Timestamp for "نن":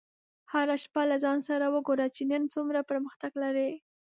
2.31-2.43